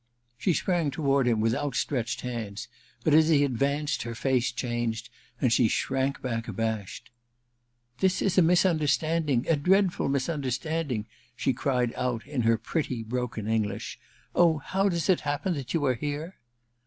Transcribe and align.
She 0.35 0.53
sprang 0.53 0.89
toward 0.89 1.27
him 1.27 1.41
with 1.41 1.53
outstretched 1.53 2.21
hands, 2.21 2.67
but 3.03 3.13
as 3.13 3.29
he 3.29 3.43
advanced 3.43 4.01
her 4.01 4.15
face 4.15 4.51
changed 4.51 5.11
and 5.39 5.53
she 5.53 5.67
shrank 5.67 6.23
back 6.23 6.47
abashed. 6.47 7.11
* 7.53 7.97
This 7.99 8.19
is 8.19 8.35
a 8.35 8.41
misunderstanding— 8.41 9.45
a 9.47 9.55
dreadful 9.55 10.09
mis 10.09 10.27
understanding,* 10.27 11.05
she 11.35 11.53
cried 11.53 11.93
out 11.95 12.25
in 12.25 12.41
her 12.41 12.57
pretty 12.57 13.03
broken 13.03 13.47
English. 13.47 13.99
*Oh, 14.33 14.57
how 14.57 14.89
does 14.89 15.07
it 15.07 15.19
happen 15.19 15.53
that 15.53 15.75
you 15.75 15.85
are 15.85 15.93
here 15.93 16.37